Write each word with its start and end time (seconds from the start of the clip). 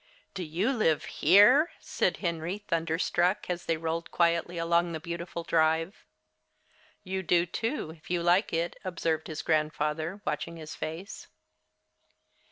"Do 0.33 0.41
you 0.43 0.71
live 0.73 1.05
here?" 1.05 1.73
said 1.79 2.17
Henry, 2.25 2.57
thunderstruck, 2.57 3.47
as 3.51 3.65
they 3.65 3.77
rolled 3.77 4.09
quietly 4.09 4.57
along 4.57 4.93
the 4.93 4.99
beautiful 4.99 5.43
drive. 5.43 6.05
"You 7.03 7.21
do, 7.21 7.45
too, 7.45 7.91
if 7.91 8.09
you 8.09 8.23
like 8.23 8.51
it," 8.51 8.77
observed 8.83 9.27
his 9.27 9.43
grandfather, 9.43 10.19
watching 10.25 10.57
his 10.57 10.73
face. 10.73 11.27